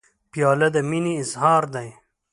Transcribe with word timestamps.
پیاله 0.31 0.67
د 0.75 0.77
مینې 0.89 1.13
اظهار 1.23 1.63
دی. 1.75 1.89